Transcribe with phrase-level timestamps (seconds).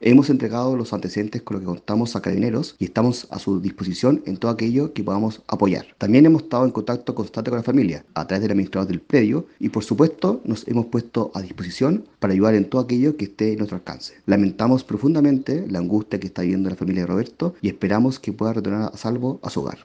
[0.00, 4.22] Hemos entregado los antecedentes con los que contamos a carabineros y estamos a su disposición
[4.26, 5.86] en todo aquello que podamos apoyar.
[5.98, 9.46] También hemos estado en contacto constante con la familia a través del administrador del predio
[9.58, 13.50] y por supuesto nos hemos puesto a disposición para ayudar en todo aquello que esté
[13.50, 14.14] en nuestro alcance.
[14.26, 18.52] Lamentamos profundamente la angustia que está viviendo la familia de Roberto y esperamos que pueda
[18.52, 19.78] retornar a salvo a su hogar.